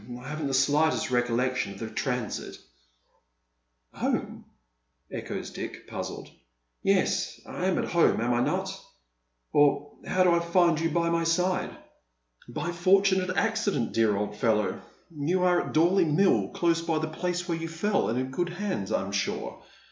[0.19, 2.57] I haven't the sligiitest recollection of the transit"'•
[3.99, 4.45] Home?"
[5.11, 6.31] echoes Dick, puzzled."
[6.81, 7.39] Yes.
[7.45, 8.75] I am at home, am I not?
[9.53, 11.77] Or how do I find yon by my eide?
[12.57, 14.81] ""By a fortunate accident, dear old fellow.
[15.15, 18.49] You are at Dorley Mill, close by the place where you fell, and in good
[18.49, 19.61] hands, I am sure.